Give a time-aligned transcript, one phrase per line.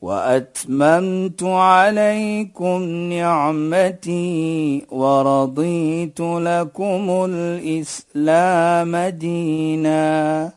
[0.00, 2.82] وأتممت عليكم
[3.12, 10.52] نعمتي ورضيت لكم الإسلام دينا.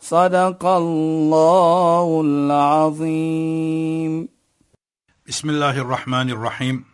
[0.00, 4.28] صدق الله العظيم.
[5.28, 6.84] بسم الله الرحمن الرحيم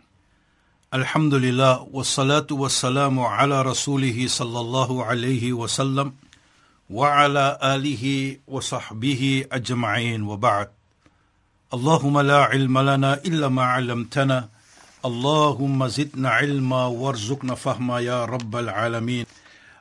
[0.94, 6.12] الحمد لله والصلاه والسلام على رسوله صلى الله عليه وسلم
[6.90, 10.68] وعلى اله وصحبه اجمعين وبعد
[11.73, 14.49] اللهم لا علم لنا الا ما علمتنا
[15.05, 19.25] اللهم زدنا علما وارزقنا فهما يا رب العالمين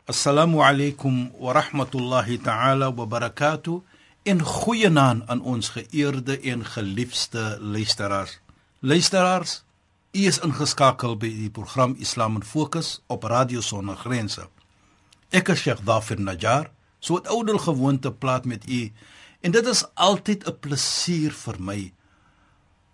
[0.08, 3.82] السلام عليكم ورحمه الله تعالى وبركاته
[4.28, 8.38] in goeie naam aan ons geëerde en geliefde luisteraars.
[8.78, 9.62] Luisteraars,
[10.12, 14.44] u is ingeskakel by die program Islam in Fokus op Radio Sonder Grense.
[15.30, 16.68] Ek is Sheikh Dafir Najjar,
[17.00, 18.92] so 'n ouer gewoonte plaas met u
[19.43, 21.93] En dit is altyd 'n plesier vir my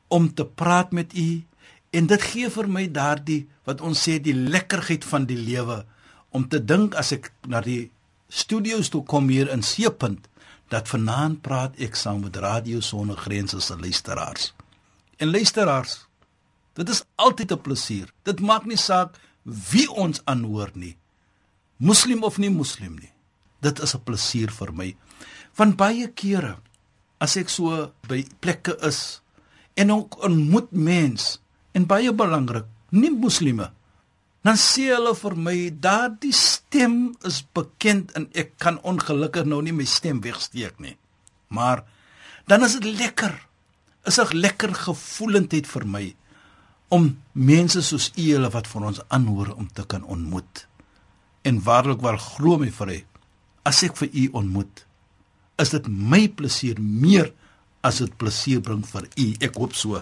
[0.07, 1.45] om te praat met u
[1.89, 5.85] en dit gee vir my daardie wat ons sê die lekkerheid van die lewe
[6.29, 7.91] om te dink as ek na die
[8.29, 10.27] studio's toe kom hier in Seepunt
[10.69, 14.53] dat vanaand praat ek saam met Radio Sonder Grense se luisteraars.
[15.17, 16.05] En luisteraars,
[16.73, 18.13] dit is altyd 'n plesier.
[18.23, 20.97] Dit maak nie saak wie ons aanhoor nie.
[21.77, 23.11] Moslim of nie moslim nie.
[23.61, 24.95] Dit is 'n plesier vir my.
[25.59, 26.53] Van baie kere
[27.19, 29.19] as ek so by plekke is
[29.75, 31.33] en ook ontmoet mens
[31.75, 32.63] en baie belangrik,
[32.95, 33.67] nie moslime,
[34.47, 36.95] dan sê hulle vir my daardie stem
[37.27, 40.95] is bekend en ek kan ongelukkig nou nie my stem wegsteek nie.
[41.51, 41.83] Maar
[42.47, 43.35] dan is dit lekker.
[44.07, 46.15] Is 'n lekker gevoelendheid vir my
[46.87, 50.67] om mense soos u hulle wat vir ons aanhoor om te kan ontmoet.
[51.43, 53.05] En waarlik waar glo my vir hy
[53.63, 54.88] as ek vir u ontmoet
[55.59, 57.31] is dit my plesier meer
[57.81, 59.27] as dit plesier bring vir u.
[59.41, 60.01] Ek hoop so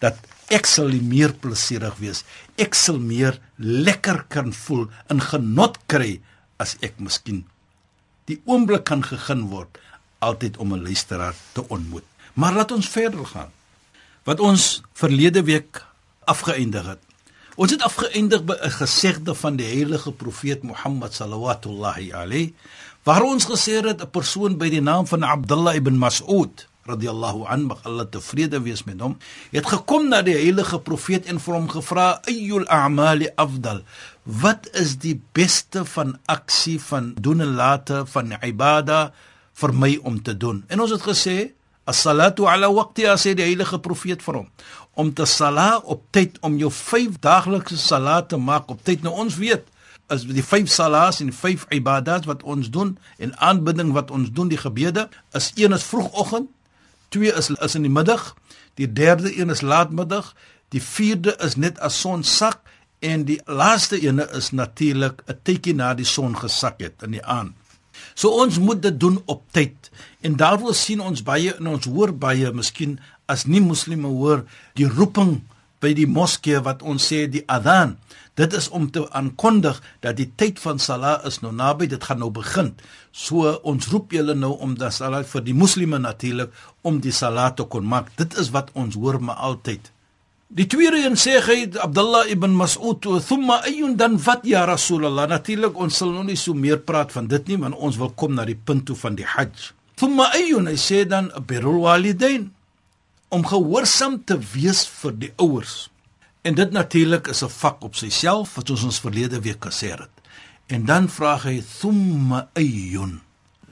[0.00, 0.18] dat
[0.52, 2.24] ek sal meer plesierig wees.
[2.60, 6.20] Ek sal meer lekker kan voel en genot kry
[6.60, 7.44] as ek miskien
[8.30, 9.78] die oomblik kan gegeen word
[10.24, 12.04] altyd om 'n luisteraar te ontmoet.
[12.34, 13.52] Maar laat ons verder gaan.
[14.24, 15.84] Wat ons verlede week
[16.24, 17.02] afgeëindig het.
[17.54, 22.54] Ons het afgeëindig by 'n gesegde van die heilige profeet Mohammed sallallahu alayhi
[23.04, 27.76] waar ons gesê het 'n persoon by die naam van Abdullah ibn Mas'ud radhiyallahu anhu
[27.84, 29.16] Allah tevrede wees met hom
[29.52, 33.82] het gekom na die heilige profeet en vir hom gevra ayyul a'mali afdal?
[34.24, 39.12] Wat is die beste van aksie van doen en late van ibada
[39.52, 40.64] vir my om te doen?
[40.68, 41.52] En ons het gesê
[41.84, 44.48] as-salatu ala waqtiha sê die heilige profeet vir hom
[44.94, 49.02] om te sala op tyd om jou 5 daaglikse salat te maak op tyd.
[49.02, 49.66] Nou ons weet
[50.14, 54.48] is die vyf salas en vyf ibadat wat ons doen en aanbidding wat ons doen
[54.52, 56.48] die gebede is een is vroegoggend,
[57.08, 58.34] twee is is in die middag,
[58.80, 60.32] die derde een is laatmiddag,
[60.74, 62.62] die vierde is net as son sak
[63.04, 67.24] en die laaste ene is natuurlik 'n tydjie na die son gesak het in die
[67.24, 67.54] aand.
[68.14, 72.12] So ons moet dit doen op tyd en daarvoor sien ons baie en ons hoor
[72.12, 74.44] baie miskien as nie moslime hoor
[74.74, 75.42] die roeping
[75.84, 77.98] by die moskee wat ons sê die adhan
[78.34, 82.18] Dit is om te aankondig dat die tyd van Salah is nou naby, dit gaan
[82.18, 82.72] nou begin.
[83.14, 86.50] So ons roep julle nou om dat Salah vir die moslime natuurlik
[86.82, 88.10] om die Salah te kon maak.
[88.18, 89.92] Dit is wat ons hoor maar altyd.
[90.54, 95.78] Die tweede een sê hy Abdullah ibn Mas'ud, "Thumma ayun dan wat ya Rasulullah?" Natuurlik
[95.78, 98.44] ons sal nou nie so meer praat van dit nie, want ons wil kom na
[98.44, 99.72] die punt toe van die Hajj.
[99.94, 102.52] "Thumma ayun," hy sê dan, "birrul walidain."
[103.34, 105.88] Om gehoorsaam te wees vir die ouers.
[106.46, 110.14] En dit natuurlik is 'n vak op sigself wat ons ons verlede week gesê het.
[110.66, 113.20] En dan vra hy thumma ayyun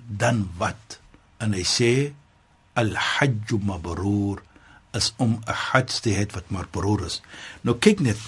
[0.06, 0.98] dan wat?
[1.38, 2.12] En hy sê
[2.75, 4.42] al-hajj mabrur
[4.92, 7.22] is om 'n hajj te hê wat mabrur is.
[7.60, 8.19] Nou kyk net.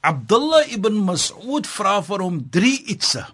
[0.00, 3.26] Abdullah ibn Mas'ud vra vir hom drie ietsse.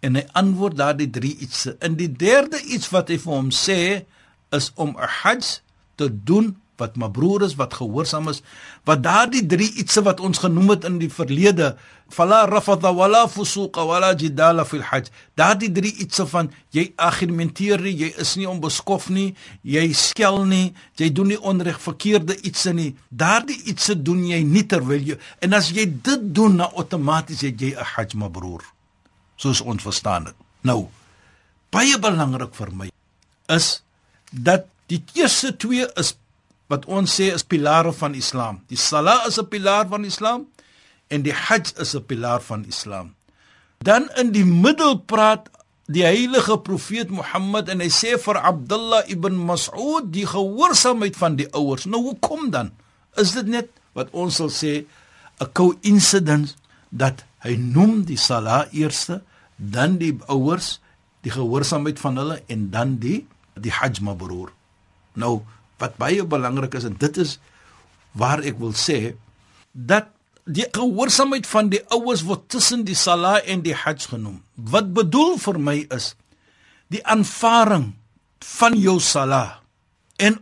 [0.00, 1.76] En hy antwoord daardie drie ietsse.
[1.80, 4.04] In die derde iets wat hy vir hom sê
[4.50, 5.60] is om 'n hajj
[6.00, 8.40] te doen wat mabroer is, wat gehoorsaam is,
[8.88, 11.74] wat daardie drie ietsie wat ons genoem het in die verlede,
[12.10, 15.10] fala rafadha wala fusuqa wala jidala fil hajj.
[15.38, 19.28] Daardie drie ietsie van jy argumenteer nie, jy is nie onbeskof nie,
[19.62, 22.90] jy skel nie, jy doen nie onreg verkeerde ietsie nie.
[23.08, 27.60] Daardie ietsie doen jy nie terwyl jy en as jy dit doen, na outomaties het
[27.60, 28.64] jy 'n hajj mabroer.
[29.36, 30.34] Soos ons verstaan dit.
[30.62, 30.88] Nou,
[31.70, 32.90] baie belangrik vir my
[33.48, 33.82] is
[34.32, 36.14] dat die eerste twee is
[36.70, 38.60] wat ons sê is pilare van Islam.
[38.70, 40.46] Die sala is 'n pilaar van Islam
[41.08, 43.14] en die hajj is 'n pilaar van Islam.
[43.78, 45.50] Dan in die middel praat
[45.86, 51.48] die heilige profeet Mohammed en hy sê vir Abdullah ibn Mas'ud die gehoorsaamheid van die
[51.52, 51.86] ouers.
[51.86, 52.70] Nou hoekom dan?
[53.16, 54.86] Is dit net wat ons sal sê
[55.40, 56.54] 'n coincidence
[56.90, 59.22] dat hy noem die sala eerste,
[59.56, 60.80] dan die ouers,
[61.22, 63.26] die gehoorsaamheid van hulle en dan die
[63.60, 64.52] die hajj mabrur.
[65.14, 65.40] Nou
[65.80, 67.38] wat baie belangrik is en dit is
[68.12, 69.14] waar ek wil sê
[69.72, 70.10] dat
[70.50, 74.40] die gehoorsaamheid van die ouers word tussen die sala en die hajj genoem.
[74.56, 76.14] Wat bedoel vir my is
[76.90, 77.92] die aanvaring
[78.58, 79.60] van jou sala
[80.18, 80.40] en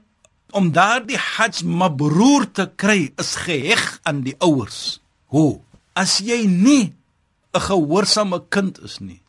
[0.56, 5.00] om daardie hajj mabrur te kry is geheg aan die ouers.
[5.28, 5.60] Hoe?
[5.92, 6.94] As jy nie
[7.54, 9.20] 'n gehoorsame kind is nie,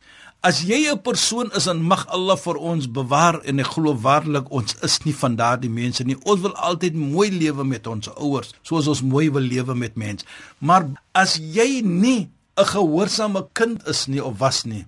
[0.41, 4.47] As jy 'n persoon is en mag Allah vir ons bewaar en ek glo waarlik
[4.51, 6.15] ons is nie van daardie mense nie.
[6.23, 10.25] Ons wil altyd mooi lewe met ons ouers, soos ons mooi wil lewe met mense.
[10.59, 14.85] Maar as jy nie 'n gehoorsame kind is nie of was nie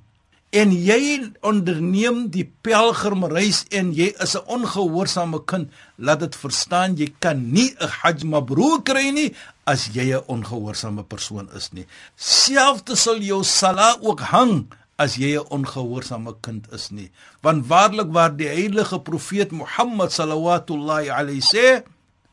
[0.52, 7.14] en jy onderneem die pelgrimreis en jy is 'n ongehoorsame kind, laat dit verstaan jy
[7.20, 9.34] kan nie 'n hajj mabrur kry nie
[9.66, 11.86] as jy 'n ongehoorsame persoon is nie.
[12.16, 14.68] Selfs sal jou sala ook hang
[15.04, 17.10] as jy 'n ongehoorsame kind is nie.
[17.42, 21.84] Want waarlik waar die heilige profeet Mohammed sallallahu alayhi sê,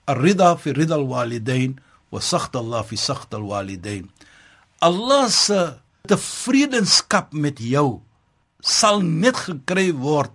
[0.06, 1.80] "Ar-ridha fi ridha al-walidain
[2.10, 4.10] wa sakht Allah fi sakht al-walidain."
[4.80, 8.00] Allah se tevredenskap met jou
[8.60, 10.30] sal net gekry word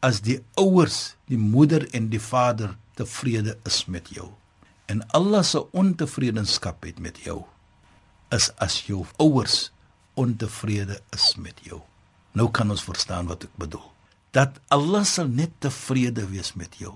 [0.00, 4.30] as die ouers, die moeder en die vader tevrede is met jou.
[4.86, 7.44] En Allah se ontevredenskap het met jou
[8.30, 9.70] is as jou ouers
[10.18, 11.80] ontevrede is met jou.
[12.36, 13.86] Nou kan ons verstaan wat ek bedoel.
[14.34, 16.94] Dat Allah sal net tevrede wees met jou.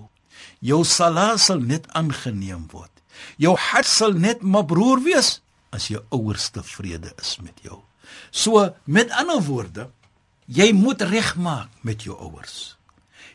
[0.59, 2.91] Jou salat sal net aangeneem word.
[3.37, 5.39] Jou hart sal net mabroer wees
[5.73, 7.81] as jou ouers tevrede is met jou.
[8.29, 9.89] So met ander woorde,
[10.45, 12.75] jy moet regmaak met jou ouers.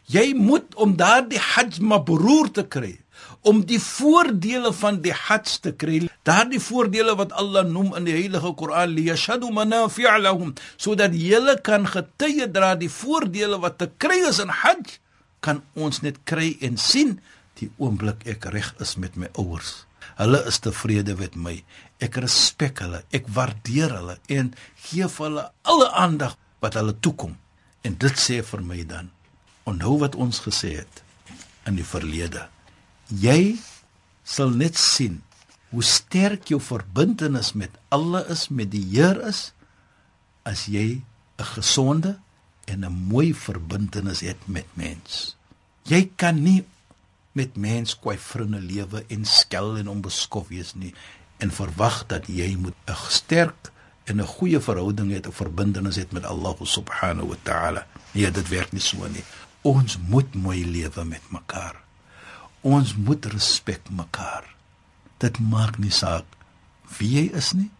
[0.08, 2.94] Jy moet om daardie hajj mabroer te kry,
[3.42, 8.16] om die voordele van die hajj te kry, daardie voordele wat Allah noem in die
[8.16, 13.90] Heilige Koran, li yashhadu manafi'a lahum, sodat hulle kan getuie dra die voordele wat te
[14.02, 14.98] kry is in hajj,
[15.44, 17.18] kan ons net kry en sien
[17.60, 19.84] die oomblik ek reg is met my ouers.
[20.18, 21.54] Hulle is tevrede met my.
[22.02, 24.50] Ek respek hulle, ek waardeer hulle en
[24.88, 27.36] gee vir hulle alle aandag wat hulle toekom.
[27.86, 29.12] En dit sê vir my dan,
[29.70, 31.02] onthou wat ons gesê het
[31.68, 32.48] in die verlede
[33.08, 33.56] jy
[34.24, 35.22] sal net sien
[35.72, 39.52] hoe sterk jou verbintenis met Allah is met die Heer is
[40.44, 41.02] as jy
[41.38, 42.18] 'n gesonde
[42.64, 45.36] en 'n mooi verbintenis het met mens.
[45.84, 46.64] Jy kan nie
[47.32, 50.94] met mens kwai vriende lewe en skel en onbeskof wees nie
[51.38, 53.72] en verwag dat jy moet 'n sterk
[54.04, 57.86] en 'n goeie verhouding het, 'n verbintenis het met Allah subhanahu wa ta'ala.
[58.12, 59.24] Nee, dit werk nie so nie.
[59.62, 61.87] Ons moet mooi lewe met mekaar
[62.66, 64.46] ons moet respek mekaar.
[65.18, 66.26] Dit maak nie saak
[66.98, 67.70] wie jy is nie.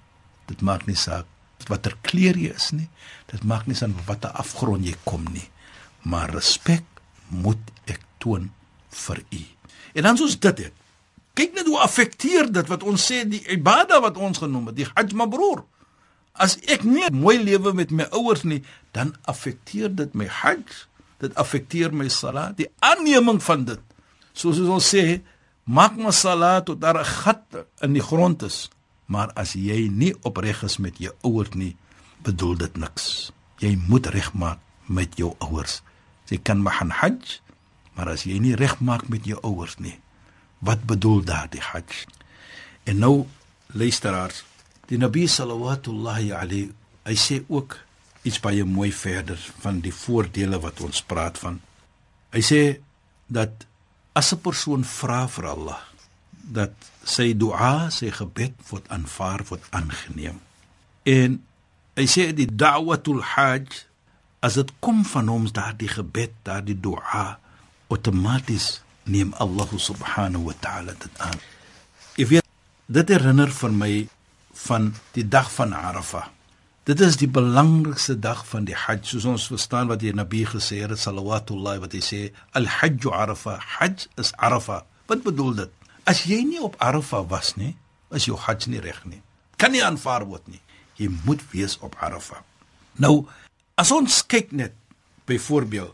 [0.50, 1.26] Dit maak nie saak
[1.68, 2.88] watter kleur jy is nie.
[3.30, 5.46] Dit maak nie saak watter afgrond jy kom nie.
[6.06, 6.84] Maar respek
[7.28, 8.50] moet ek toon
[9.04, 9.42] vir u.
[9.98, 10.74] En dan soos dit het.
[11.38, 14.88] Kyk net hoe affekteer dit wat ons sê die ibada wat ons genoem het, die
[14.88, 15.62] hajj mabrur.
[16.38, 18.62] As ek nie mooi lewe met my ouers nie,
[18.94, 20.86] dan affekteer dit my hajj.
[21.22, 23.82] Dit affekteer my salat, die aanneming van dit
[24.38, 25.20] soos ons sê,
[25.66, 27.44] maak masala tot daar 'n gat
[27.82, 28.70] in die grond is.
[29.06, 31.76] Maar as jy nie opreg is met jou ouers nie,
[32.22, 33.32] bedoel dit niks.
[33.58, 35.82] Jy moet regmaak met jou ouers.
[36.28, 37.40] Jy kan maar gaan hajj,
[37.94, 39.98] maar as jy nie regmaak met jou ouers nie,
[40.58, 42.06] wat bedoel daardie hajj?
[42.84, 43.26] En nou
[43.72, 44.44] luisteraars,
[44.86, 46.72] die Nabi sallallahu alayhi
[47.04, 47.78] hy sê ook
[48.22, 51.60] iets baie mooi verder van die voordele wat ons praat van.
[52.32, 52.60] Hy sê
[53.26, 53.67] dat
[54.18, 55.80] as 'n persoon vra vir Allah
[56.58, 60.38] dat sy dua, sy gebed word aanvaar, word aangeneem.
[61.04, 61.30] En
[61.98, 63.84] hy sê die da'watul hajj
[64.40, 67.38] as dit kom van hom daardie gebed, daardie dua
[67.88, 71.38] outomaties neem Allah subhanahu wa ta'ala dit aan.
[72.18, 72.46] Ek weet
[72.86, 73.92] dit herinner vir my
[74.66, 76.28] van die dag van Arafah.
[76.88, 80.78] Dit is die belangrikste dag van die Hajj, soos ons verstaan wat die Nabi gesê
[80.80, 82.20] het, sallallahu wat hy sê,
[82.56, 84.86] al-Hajj Arafah, Hajj is Arafah.
[85.06, 85.90] Wat bedoel dit?
[86.08, 87.74] As jy nie op Arafah was nie,
[88.16, 89.20] is jou Hajj nie reg nie.
[89.60, 90.62] Kan nie aanvaar word nie.
[90.96, 92.40] Jy moet wees op Arafah.
[92.96, 93.28] Nou,
[93.76, 94.72] as ons kyk net
[95.28, 95.92] byvoorbeeld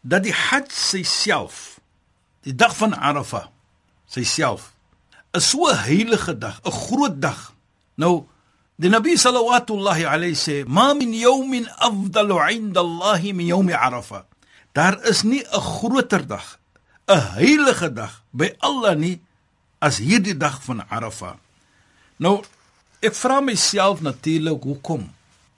[0.00, 1.76] dat die Hajj self
[2.48, 3.50] die dag van Arafah
[4.08, 4.72] self
[5.36, 7.52] is so 'n heilige dag, 'n groot dag.
[7.94, 8.24] Nou
[8.80, 14.24] die Nabi sallallahu alayhi sê, "Ma min yawmin afdalu 'inda Allah min yawm Arafah."
[14.72, 16.58] Daar is nie 'n groter dag,
[17.06, 19.20] 'n heilige dag by Allah nie
[19.78, 21.36] as hierdie dag van Arafah.
[22.16, 22.42] Nou
[23.02, 25.12] ek vra myself natuurlik hoekom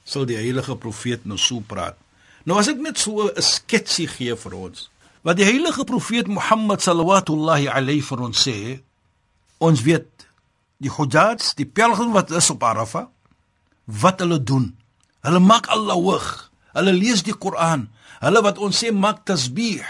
[0.05, 1.97] sal die heilige profeet nou so praat?
[2.45, 4.91] Nou as ek net so 'n sketsie gee vir ons.
[5.23, 8.81] Wat die heilige profeet Mohammed sallallahu alayhi vir ons sê,
[9.59, 10.09] ons weet
[10.79, 13.07] die hujjaj, die pelgrim wat is op Arafah,
[13.87, 14.73] wat hulle doen.
[15.23, 16.51] Hulle maak Allah hoog.
[16.73, 17.89] Hulle lees die Koran.
[18.23, 19.83] Hulle wat ons sê maak tasbih.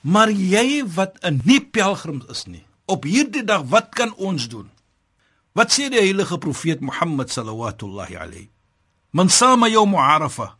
[0.00, 4.70] Maar jy wat 'n nie pelgrim is nie, op hierdie dag wat kan ons doen?
[5.52, 8.48] Wat sê die heilige profeet Mohammed sallallahu alayhi?
[9.10, 10.58] Man sama yawm Arafah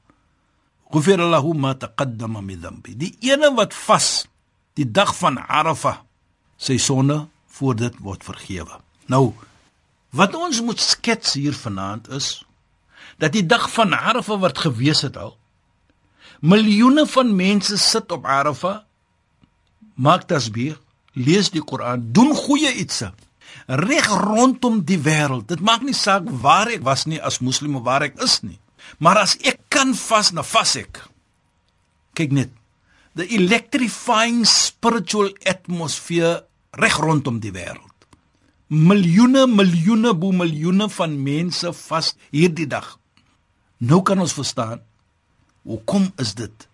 [0.91, 2.97] Ghufira lahu ma taqaddama min dhanbi.
[2.97, 4.25] Die ene wat vas
[4.79, 6.01] die dag van Arafah,
[6.57, 7.27] sy sonde
[7.59, 8.81] voor dit word vergewe.
[9.13, 9.35] Nou,
[10.11, 12.45] wat ons moet skets hier vanaand is
[13.19, 15.37] dat die dag van Arafah wat gewees het al
[16.41, 18.83] miljoene van mense sit op Arafah
[19.99, 20.77] maak tasbih,
[21.19, 23.11] lees die Koran, doen goeie ietsie
[23.69, 25.49] reg rondom die wêreld.
[25.49, 28.57] Dit maak nie saak waar ek was nie as moslim of waar ek is nie.
[28.99, 31.03] Maar as ek kan vas na vas ek.
[32.17, 32.53] Kyk net.
[33.19, 36.47] The electrifying spiritual atmosphere
[36.81, 37.88] reg rondom die wêreld.
[38.69, 42.99] Miljoene, miljoene, bo miljoene van mense vas hierdie dag.
[43.79, 44.83] Nou kan ons verstaan
[45.69, 46.69] hoekom is dit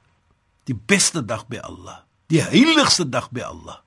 [0.66, 3.78] die beste dag by Allah, die heiligste dag by Allah.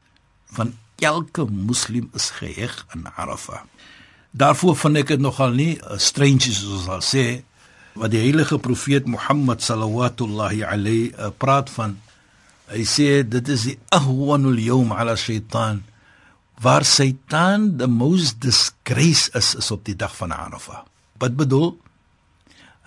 [0.56, 0.72] Van
[1.04, 3.66] elke moslim is geheg aan Arafah.
[4.32, 7.26] Daarvoor vind ek dit nogal nie strange soos ons sal sê
[7.98, 11.98] wat die heilige profeet Mohammed sallallahu alayhi uh, praat van
[12.70, 15.82] hy sê dit is die ahwanul yawm ala shaytan
[16.62, 20.86] waar satan the most disgrace is is op die dag van Arafah
[21.18, 21.76] wat bedoel?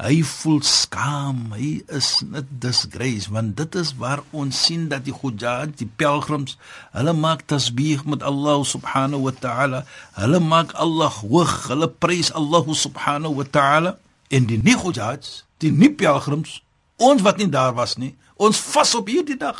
[0.00, 5.12] Hy voel skaam hy is net disgrace want dit is waar ons sien dat die
[5.12, 6.56] hujjaj die pelgrims
[6.94, 9.82] hulle maak tasbih met Allah subhanahu wa ta'ala.
[10.16, 13.98] Hulle maak Allah hoog hulle prys Allah subhanahu wa ta'ala.
[14.32, 15.20] En die nie hujjaj,
[15.60, 16.62] die nie pelgrims,
[16.96, 19.58] ons wat nie daar was nie, ons vas op hierdie dag.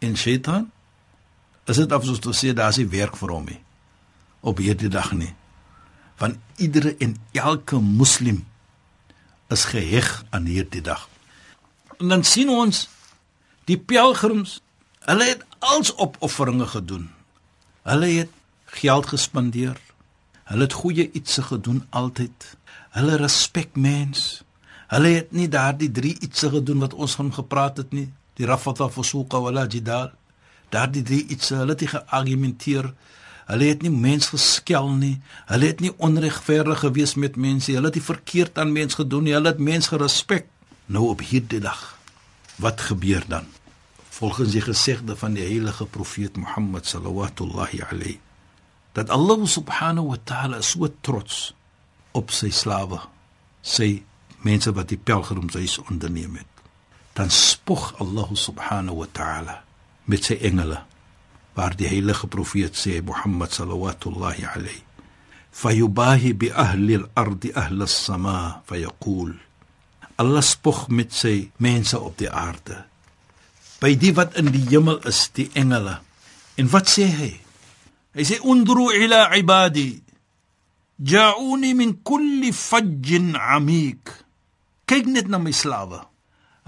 [0.00, 0.70] En Satan
[1.66, 3.60] is dit afsoos te sê daar's nie werk vir hom nie
[4.40, 5.34] op hierdie dag nie.
[6.16, 8.46] Van iedere en elke moslim
[9.48, 11.08] is geheg aan hierdie dag.
[11.98, 12.86] En dan sien ons
[13.68, 14.60] die pelgrims,
[15.04, 17.10] hulle het als opofferinge gedoen.
[17.82, 18.32] Hulle het
[18.64, 19.76] geld gespandeer.
[20.44, 22.54] Hulle het goeie ietsie gedoen altyd
[22.96, 24.42] hulle respek mens.
[24.90, 28.08] Hulle het nie daardie drie iets gedoen wat ons van gepraat het nie.
[28.34, 30.10] Die rafata fusuqa wala jidal.
[30.70, 32.92] Daardie drie iets hulle het geargumenteer.
[33.50, 35.16] Hulle het nie mens geskel nie.
[35.50, 37.74] Hulle het nie onregverdig gewees met mense.
[37.74, 39.34] Hulle het nie verkeerd aan mens gedoen nie.
[39.34, 40.46] Hulle het mens gerespek.
[40.86, 41.98] Nou op hierdie dag,
[42.62, 43.46] wat gebeur dan?
[44.08, 48.18] Volgens die gesegde van die heilige profeet Mohammed sallallahu alayhi
[48.92, 51.54] dat Allah subhanahu wa ta'ala so trots
[52.12, 52.98] op sy slawe,
[53.62, 54.02] sy
[54.42, 56.48] mense wat die pelgrimsreis onderneem het.
[57.14, 59.56] Dan spog Allah subhanahu wa ta'ala
[60.06, 60.80] met sy engele
[61.56, 64.84] waar die heilige profeet sê Mohammed sallallahu alayhi
[65.50, 69.34] fayubahi bi ahli al-ard ahli as-sama fayaqul
[70.20, 72.84] Allah spog met sy mense op die aarde
[73.80, 75.98] by die wat in die hemel is die engele
[76.60, 77.32] en wat sê hy
[78.14, 79.90] hy sê undru ila ibadi
[81.00, 84.12] Ja'uni min kulli fajjin amik.
[84.84, 86.04] Kyk net na my slawe.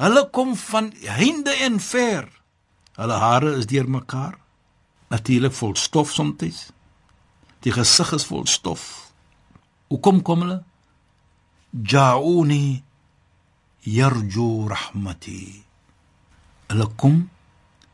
[0.00, 2.24] Hulle kom van heinde en ver.
[2.96, 4.38] Hulle hare is deurmekaar.
[5.08, 6.72] Natuurlik vol stof soms.
[7.62, 9.12] Die gesig is vol stof.
[9.88, 10.62] Hoe kom hulle?
[11.72, 12.82] Ja'uni
[13.82, 15.62] yarju rahmati.
[16.68, 17.30] Hulle kom,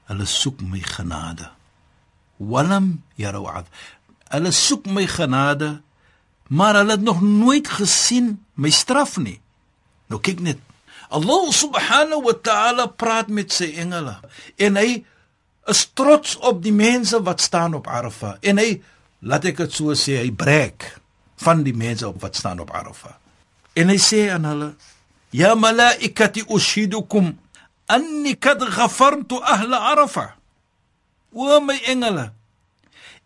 [0.09, 1.51] hulle soek my genade.
[2.39, 3.67] Walam yarawad.
[4.31, 5.79] Hulle soek my genade
[6.49, 9.41] maar hulle het nog nooit gesien my straf nie.
[10.07, 10.59] Nou kyk net.
[11.09, 14.19] Allah subhanahu wa ta'ala praat met sy engele
[14.61, 15.05] en hy
[15.69, 18.81] is trots op die mense wat staan op Arafah en hy
[19.25, 20.87] laat ek dit so sê hy breek
[21.43, 23.15] van die mense op wat staan op Arafah.
[23.79, 24.75] En hy sê aan hulle:
[25.31, 27.39] "Ya malaikati ushidukum
[27.87, 30.35] anni kad ghafartu ahla Arafah."
[31.33, 32.33] O my engele,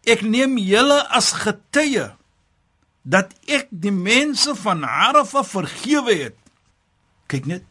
[0.04, 2.10] ek neem julle as getuie
[3.02, 6.36] dat ek die mense van Arafah vergewe het.
[7.26, 7.64] Kyk net.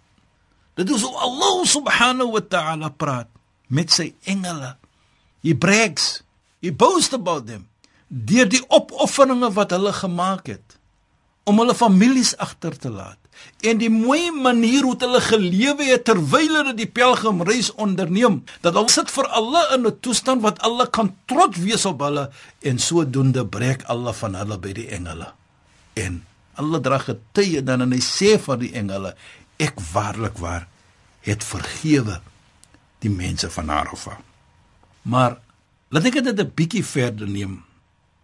[0.82, 3.30] Dit is hoe Allah subhanahu wa ta'ala praat
[3.68, 4.76] met sy engele.
[5.46, 6.24] He brags,
[6.62, 7.68] he boasts about them.
[8.08, 10.78] Deur die opofferinge wat hulle gemaak het
[11.48, 13.18] om hulle families agter te laat
[13.66, 18.92] en die mooi manier hoe hulle gelewe het terwyl hulle die pelgrimreis onderneem dat hulle
[18.94, 22.30] sit vir alle in 'n toestand wat alle kan trots wees op hulle
[22.62, 25.34] en sodoende breek alle van hulle by die engele.
[25.94, 26.26] En
[26.60, 29.16] hulle dra getuie dan en hy sê vir die engele
[29.58, 30.68] ek waarlik waar
[31.22, 32.22] het vergewe
[33.00, 34.20] die mense van Arafah
[35.02, 35.40] maar
[35.90, 37.64] laat ek dit 'n bietjie verder neem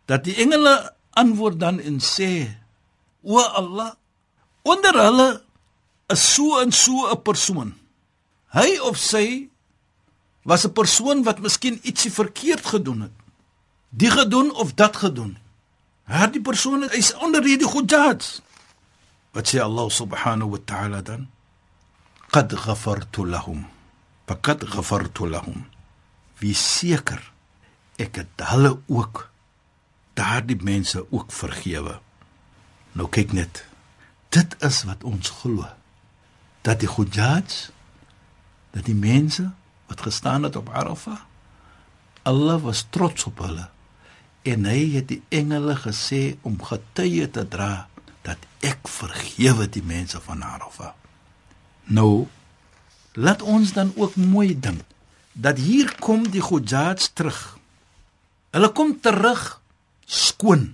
[0.05, 2.47] dat die engele antwoord dan en sê
[3.21, 3.93] o Allah
[4.61, 5.29] onder hulle
[6.07, 7.75] is so en so 'n persoon.
[8.51, 9.49] Hy of sy
[10.43, 13.15] was 'n persoon wat miskien ietsie verkeerd gedoen het
[13.89, 15.37] die gedoen of dat gedoen.
[16.03, 18.41] Het die persoon is onder hierdie godjats
[19.31, 21.27] wat sê Allah subhanahu wa ta'ala dan
[22.37, 23.65] qad ghafartu lahum
[24.29, 25.63] faqad ghafartu lahum
[26.37, 27.17] wie seker
[27.97, 29.21] ek het hulle ook
[30.19, 31.95] daardie mense ook vergewe.
[32.93, 33.63] Nou kyk net.
[34.29, 35.65] Dit is wat ons glo.
[36.61, 37.73] Dat die Hujjaj
[38.75, 39.47] dat die mense
[39.89, 41.25] wat gestaan het op Arafah
[42.21, 43.65] Allah was trots op hulle
[44.45, 47.87] en hy het die engele gesê om getuie te dra
[48.21, 50.93] dat ek vergewe die mense van Arafah.
[51.87, 52.27] Nou
[53.17, 54.83] laat ons dan ook mooi dink
[55.31, 57.57] dat hier kom die Hujjaj terug.
[58.53, 59.61] Hulle kom terug
[60.05, 60.73] skoon.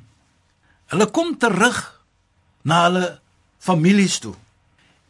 [0.92, 1.80] Hulle kom terug
[2.64, 3.20] na hulle
[3.60, 4.34] families toe.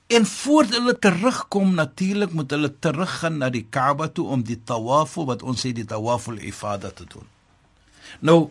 [0.08, 5.16] En voordat hulle terugkom, natuurlik moet hulle teruggaan na die Kaaba toe om die tawaf
[5.16, 7.26] wat ons sê die tawaf al-ifada te doen.
[8.20, 8.50] Nou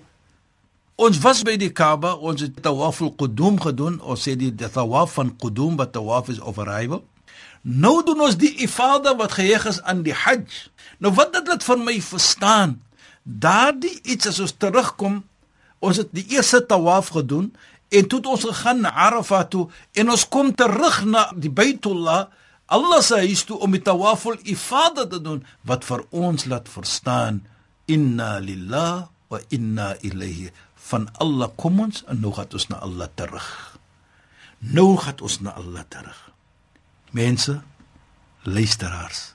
[1.03, 5.19] ons was by die Kaaba, ons het tawaf al-qudum gedoen, ons sê die, die tawaf
[5.19, 7.03] van qudum wat tawaf is of arrival.
[7.63, 10.67] Nou doen ons die ifada wat geheg is aan die Hajj.
[10.99, 12.81] Nou wat dit laat vir my verstaan,
[13.23, 15.23] daardie iets as ons terugkom
[15.83, 17.53] ons het die eerste tawaf gedoen
[17.95, 22.31] en toe het ons gegaan na Arafah toe en ons kom terug na die Baitullah
[22.73, 27.43] Allah se huis toe om die tawaful ifada te doen wat vir ons laat verstaan
[27.91, 30.51] inna lillah wa inna ilayhi.
[30.89, 33.49] Van Allah kom ons en nou gaan ons na Allah terug.
[34.73, 36.32] Nou gaan ons na Allah terug
[37.13, 37.61] mense
[38.43, 39.35] luisteraars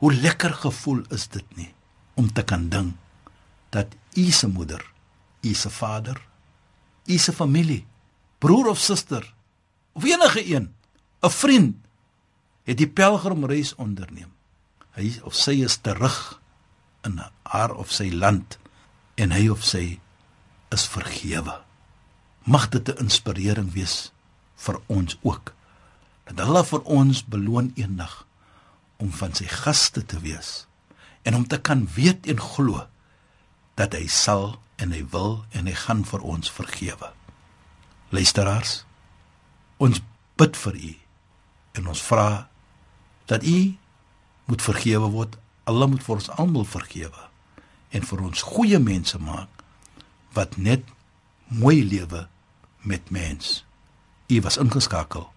[0.00, 1.72] hoe lekker gevoel is dit nie
[2.14, 2.96] om te kan dink
[3.74, 4.82] dat u se moeder
[5.40, 6.20] u se vader,
[7.06, 7.86] u se familie,
[8.38, 9.34] broer of suster
[9.92, 10.74] of enige een,
[11.20, 11.76] 'n vriend
[12.62, 14.32] het die pelgrimreis onderneem.
[14.90, 16.40] Hy of sy is terug
[17.04, 18.58] in haar of sy land
[19.14, 20.00] en hy of sy
[20.68, 21.60] is vergewe.
[22.44, 24.12] Mag dit 'n inspirering wees
[24.56, 25.54] vir ons ook.
[26.30, 28.24] Dat hulle vir ons beloon eendag
[29.00, 30.66] om van sy gaste te wees
[31.22, 32.84] en om te kan weet en glo
[33.80, 37.10] dat hy sal en hy wil en hy gaan vir ons vergewe.
[38.10, 38.84] Luisteraars,
[39.80, 40.00] ons
[40.40, 40.92] bid vir u
[41.80, 42.28] en ons vra
[43.30, 43.58] dat u
[44.50, 45.36] moet vergewe word.
[45.64, 47.26] Allah moet vir ons almal vergewe
[47.90, 49.64] en vir ons goeie mense maak
[50.34, 50.86] wat net
[51.50, 52.26] mooi lewe
[52.86, 53.64] met mens.
[54.30, 55.28] U was ingeskakel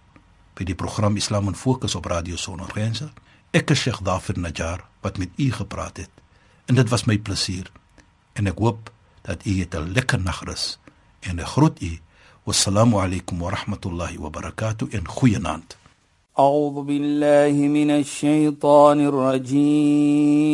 [0.53, 3.09] by die program Islam in Fokus op Radio Sonder Grense.
[3.51, 6.09] Ek is Sheikh Dafer Najjar wat met u gepraat het.
[6.65, 7.71] En dit was my plesier.
[8.33, 10.79] En ek hoop dat u 'n lekker nagrus
[11.19, 11.99] en 'n groet u.
[12.43, 15.77] Wassalamu alaykum wa rahmatullahi wa barakatuh in goeie naand.
[16.39, 20.49] أعوذ بالله من الشيطان الرجيم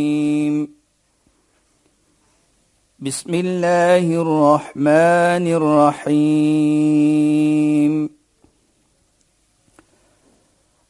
[2.99, 7.05] بسم الله الرحمن الرحيم